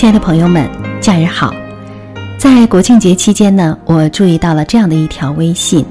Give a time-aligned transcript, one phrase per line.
[0.00, 0.66] 亲爱的朋友们，
[0.98, 1.54] 假日好！
[2.38, 5.84] 在国庆节期间呢，我注意到了这样的一条微信，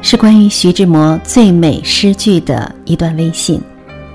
[0.00, 3.60] 是关于徐志摩最美诗句的一段微信。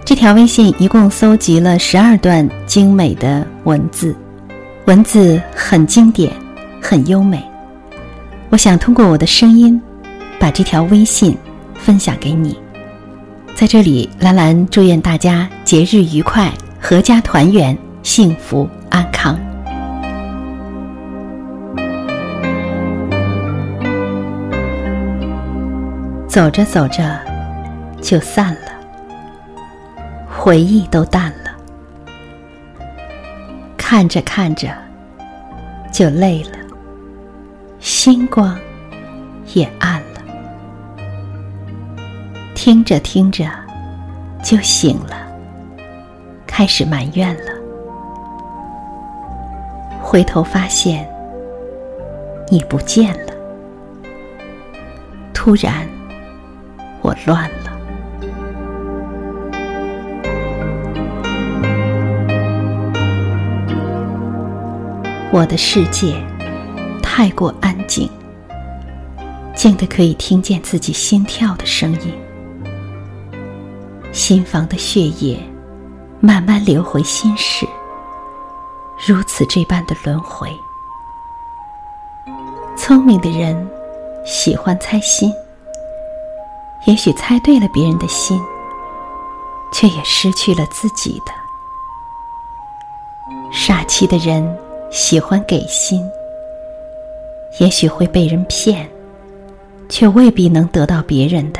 [0.04, 4.16] 这条微信一共搜集了十二段精美的文字，
[4.86, 6.34] 文字很经典，
[6.82, 7.40] 很优美。
[8.50, 9.80] 我想通过我的声音，
[10.40, 11.38] 把这条微信
[11.76, 12.58] 分享给你。
[13.54, 16.52] 在这里，兰兰祝愿大家节日愉快，
[16.82, 19.38] 阖家团圆，幸福安康。
[26.28, 27.20] 走着走着，
[28.02, 28.72] 就散了，
[30.30, 31.52] 回忆都淡了；
[33.76, 34.70] 看着看着，
[35.92, 36.52] 就累了，
[37.80, 38.58] 星光
[39.56, 40.22] 也暗了；
[42.54, 43.50] 听着听着，
[44.44, 45.18] 就醒了，
[46.46, 47.59] 开始埋怨了。
[50.12, 51.08] 回头发现，
[52.50, 53.34] 你不见了，
[55.36, 55.88] 突然。
[57.04, 57.72] 我乱了，
[65.32, 66.16] 我的世界
[67.04, 68.10] 太过安静，
[69.56, 72.12] 静的可以听见自己心跳的声音，
[74.12, 75.40] 心房的血液
[76.20, 77.64] 慢慢流回心室，
[79.08, 80.50] 如此这般的轮回。
[82.76, 83.70] 聪明的人
[84.26, 85.34] 喜欢猜心。
[86.86, 88.42] 也许猜对了别人的心，
[89.74, 91.32] 却也失去了自己的。
[93.52, 94.58] 傻气的人
[94.90, 96.02] 喜欢给心，
[97.60, 98.90] 也许会被人骗，
[99.90, 101.60] 却未必能得到别人的。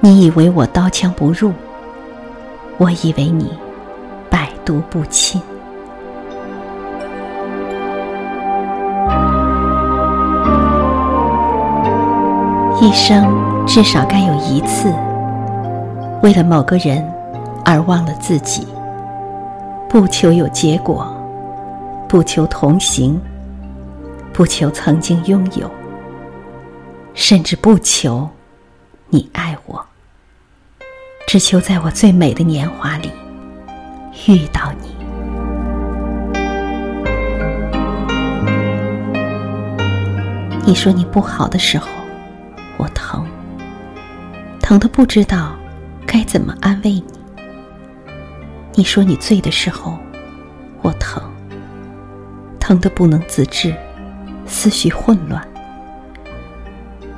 [0.00, 1.52] 你以为我刀枪不入，
[2.78, 3.52] 我以为你
[4.66, 5.40] 毒不侵。
[12.80, 13.24] 一生
[13.66, 14.92] 至少该有一次，
[16.22, 17.02] 为了某个人
[17.64, 18.66] 而忘了自己，
[19.88, 21.06] 不求有结果，
[22.08, 23.18] 不求同行，
[24.32, 25.70] 不求曾经拥有，
[27.14, 28.28] 甚至不求
[29.08, 29.84] 你爱我，
[31.26, 33.10] 只求在我最美的年华里
[34.26, 34.94] 遇到你。
[40.64, 41.88] 你说你不好的时候。
[42.78, 43.26] 我疼，
[44.60, 45.56] 疼的不知道
[46.06, 47.04] 该怎么安慰你。
[48.74, 49.98] 你说你醉的时候，
[50.82, 51.22] 我疼，
[52.60, 53.74] 疼的不能自制，
[54.44, 55.42] 思绪混乱。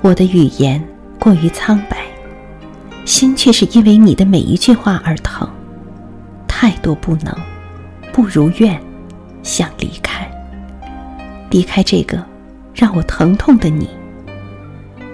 [0.00, 0.80] 我的语言
[1.18, 2.06] 过于苍白，
[3.04, 5.50] 心却是因为你的每一句话而疼。
[6.60, 7.32] 太多不能，
[8.12, 8.76] 不如愿，
[9.44, 10.28] 想离开，
[11.50, 12.20] 离开这个
[12.74, 13.88] 让我疼痛的你。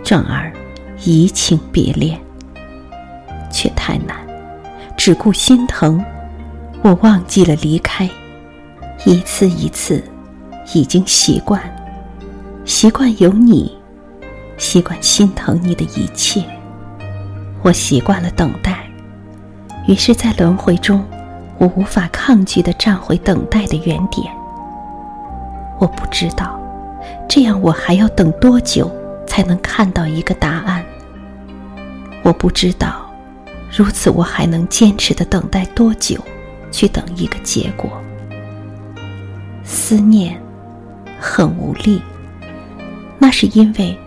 [0.02, 0.50] 正而
[1.04, 2.18] 移情别恋，
[3.52, 4.16] 却太难，
[4.96, 6.02] 只顾心疼，
[6.80, 8.08] 我忘记了离开。
[9.04, 10.02] 一次一次，
[10.72, 11.60] 已经习惯，
[12.64, 13.76] 习惯有你，
[14.56, 16.42] 习惯心疼你的一切。
[17.60, 18.86] 我习惯了等待，
[19.86, 21.04] 于是，在轮回中，
[21.58, 24.32] 我无法抗拒的站回等待的原点。
[25.78, 26.60] 我不知道，
[27.28, 28.90] 这样我还要等多久？
[29.26, 30.84] 才能看到一个答案。
[32.22, 33.10] 我不知道，
[33.76, 36.20] 如此我还能坚持的等待多久，
[36.70, 37.90] 去等一个结果。
[39.64, 40.40] 思念
[41.18, 42.00] 很无力，
[43.18, 43.98] 那是因为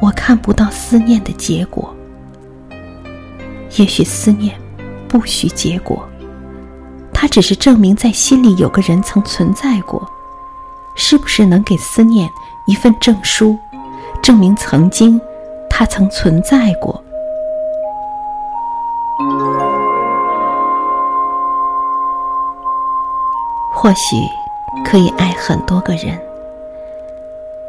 [0.00, 1.92] 我看不到思念的结果。
[3.78, 4.54] 也许思念
[5.08, 6.08] 不需结果，
[7.20, 10.08] 它只是证明在心里有个人曾存在过。
[10.94, 12.30] 是不是能给思念
[12.64, 13.58] 一份证书？
[14.22, 15.20] 证明曾经，
[15.68, 17.02] 他曾存在过。
[23.74, 24.16] 或许
[24.84, 26.20] 可以爱很多个人，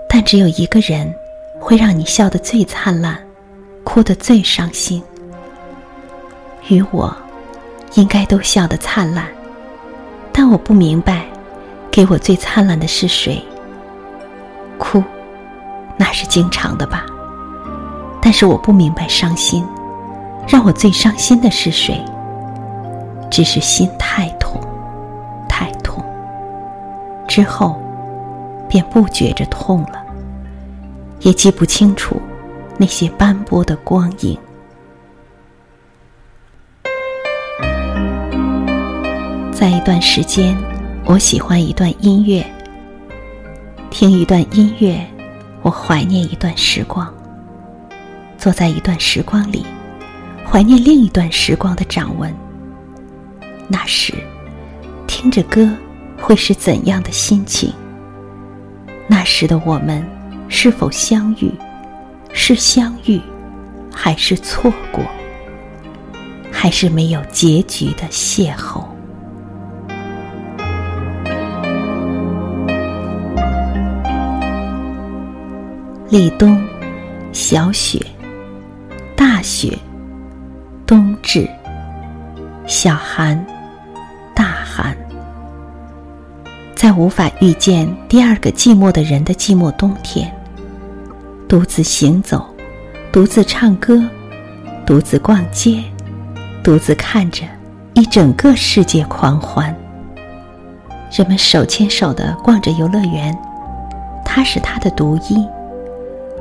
[0.08, 1.12] 但只有一个人
[1.60, 3.18] 会让你笑得最灿烂，
[3.84, 5.02] 哭得最伤心。
[6.68, 7.16] 与我，
[7.96, 9.26] 应该都笑得灿烂，
[10.42, 11.26] 但我不明白，
[11.92, 13.44] 给我最灿烂的是谁？
[14.78, 15.04] 哭。
[15.98, 17.06] 那是经常的吧，
[18.22, 19.68] 但是我不明白伤心，
[20.48, 22.02] 让我最伤心的是谁？
[23.30, 24.62] 只是心太痛，
[25.50, 26.02] 太痛，
[27.28, 27.78] 之后
[28.70, 30.02] 便不觉着痛了，
[31.20, 32.16] 也记不清楚
[32.78, 34.40] 那些斑驳的光影。
[39.60, 40.56] 在一段时间，
[41.04, 42.42] 我喜欢一段音乐，
[43.90, 45.06] 听一段音乐，
[45.64, 47.14] 我怀念一段时光。
[48.38, 49.66] 坐在一段时光里，
[50.50, 52.34] 怀念另一段时光的掌纹。
[53.68, 54.14] 那时，
[55.08, 55.70] 听着歌
[56.18, 57.74] 会是怎样的心情？
[59.10, 60.02] 那时的我们
[60.48, 61.52] 是否相遇？
[62.32, 63.20] 是相遇，
[63.94, 65.04] 还是错过？
[66.50, 68.86] 还是没有结局的邂逅？
[76.10, 76.60] 立冬，
[77.32, 78.04] 小雪，
[79.16, 79.78] 大雪，
[80.84, 81.48] 冬至，
[82.66, 83.46] 小寒，
[84.34, 84.98] 大寒。
[86.74, 90.34] 在无法遇见第二个寂寞的人的寂寞冬天，
[91.48, 92.44] 独自行走，
[93.12, 94.02] 独自唱歌，
[94.88, 95.84] 独自逛街，
[96.64, 97.44] 独自看着
[97.94, 99.76] 一整个世界狂欢。
[101.12, 103.38] 人们手牵手的逛着游乐园，
[104.26, 105.48] 他是他的独一。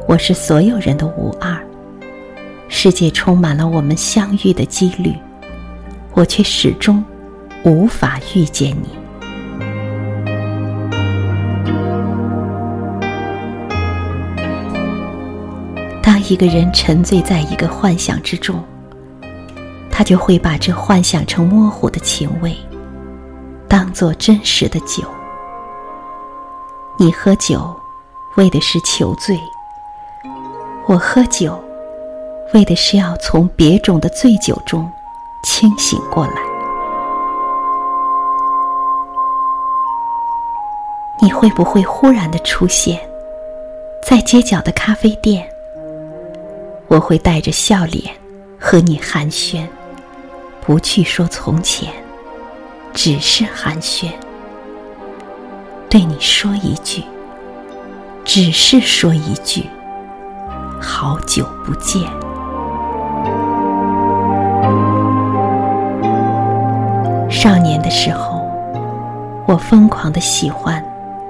[0.08, 1.54] 我是所有人的无二，
[2.66, 5.14] 世界充满了我们相遇的几率，
[6.14, 7.04] 我却始终
[7.62, 8.88] 无法遇见你。
[16.02, 18.64] 当一个人沉醉在一个幻想之中，
[19.90, 22.56] 他就会把这幻想成模糊的情味，
[23.68, 25.06] 当做真实的酒。
[26.98, 27.78] 你喝酒，
[28.36, 29.38] 为的是求醉。
[30.88, 31.62] 我喝酒，
[32.54, 34.90] 为的是要从别种的醉酒中
[35.42, 36.32] 清醒过来。
[41.20, 42.98] 你会不会忽然的出现
[44.02, 45.46] 在街角的咖啡店？
[46.86, 48.14] 我会带着笑脸
[48.58, 49.66] 和你寒暄，
[50.62, 51.92] 不去说从前，
[52.94, 54.10] 只是寒暄，
[55.90, 57.02] 对你说一句，
[58.24, 59.66] 只是说一句。
[60.80, 62.08] 好久不见。
[67.30, 68.42] 少年的时候，
[69.46, 70.84] 我疯狂的喜欢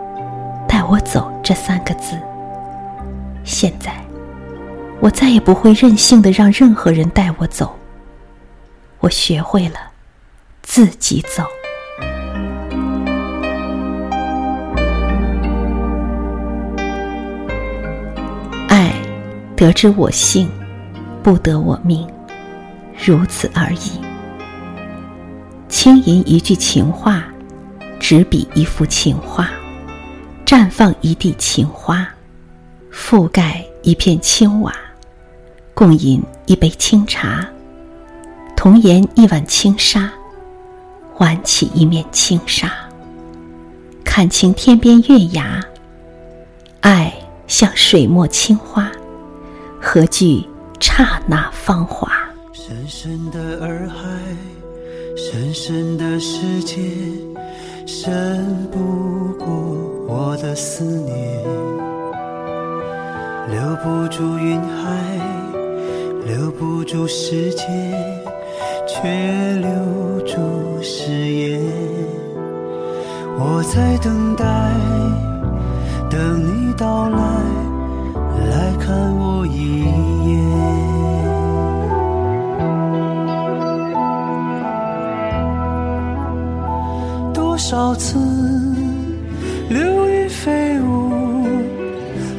[0.67, 2.19] “带我走”这三个字。
[3.45, 3.93] 现在，
[5.01, 7.75] 我再也不会任性的让任何人带我走。
[9.01, 9.77] 我学会了
[10.63, 11.45] 自己走。
[19.59, 20.49] 得知我幸，
[21.21, 22.07] 不得我命，
[22.97, 24.01] 如此而已。
[25.69, 27.25] 轻吟一句情话，
[27.99, 29.51] 执笔一幅情画，
[30.47, 32.09] 绽放一地情花，
[32.93, 34.73] 覆盖一片青瓦，
[35.75, 37.45] 共饮一杯清茶，
[38.55, 40.09] 同研一碗清沙，
[41.17, 42.71] 挽起一面轻纱，
[44.05, 45.61] 看清天边月牙，
[46.79, 47.13] 爱
[47.49, 48.89] 像水墨青花。
[49.99, 50.47] 何惧
[50.79, 52.09] 刹那芳华？
[52.53, 54.07] 深深的洱海，
[55.17, 56.77] 深深的世界，
[57.85, 59.49] 深不过
[60.07, 61.43] 我的思念。
[63.51, 65.19] 留不住云海，
[66.25, 67.65] 留不住世界，
[68.87, 69.69] 却留
[70.21, 71.61] 住誓言。
[73.37, 74.45] 我在等待，
[76.09, 77.19] 等你到来。
[78.51, 79.85] 来看我一
[80.31, 80.39] 眼，
[87.35, 88.19] 多少次
[89.69, 91.47] 流云飞舞，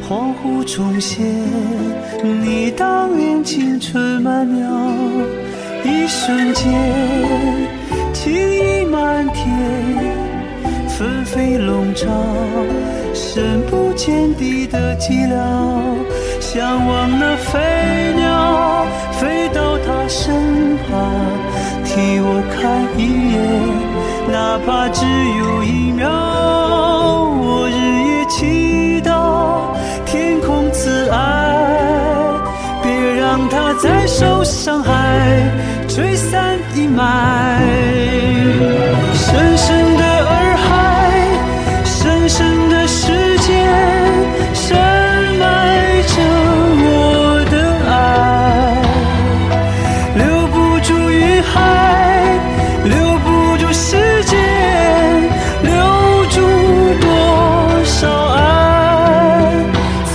[0.08, 1.26] 恍惚重现
[2.22, 4.68] 你当年青春曼妙，
[5.84, 6.74] 一瞬间
[8.14, 9.48] 情意漫天。
[11.00, 12.08] 纷飞笼罩，
[13.14, 15.36] 深不见底的寂寥。
[16.40, 17.60] 向往那飞
[18.16, 18.86] 鸟
[19.20, 20.90] 飞到他身旁，
[21.86, 23.02] 替我看一
[23.34, 23.38] 眼，
[24.32, 26.10] 哪怕只有一秒。
[27.42, 27.78] 我日
[28.10, 29.12] 夜祈祷
[30.06, 31.16] 天空慈爱，
[32.82, 34.92] 别让他再受伤害
[35.88, 37.00] 吹散阴霾。
[39.14, 39.79] 深深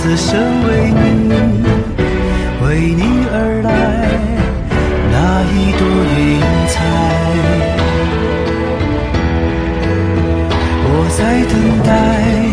[0.07, 1.33] 此生为你
[2.63, 3.67] 为你而来
[5.11, 5.81] 那一朵
[6.15, 6.75] 云彩。
[10.87, 11.19] 我在
[11.49, 12.44] 等待。